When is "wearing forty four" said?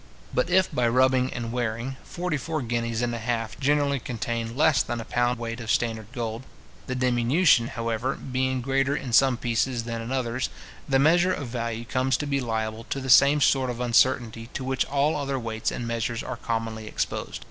1.51-2.63